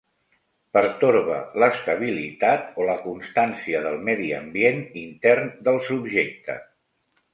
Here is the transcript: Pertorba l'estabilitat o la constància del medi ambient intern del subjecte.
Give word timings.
Pertorba 0.75 1.35
l'estabilitat 1.63 2.65
o 2.81 2.87
la 2.89 2.95
constància 3.03 3.83
del 3.87 4.01
medi 4.09 4.33
ambient 4.41 4.83
intern 5.03 5.53
del 5.69 5.83
subjecte. 5.91 6.57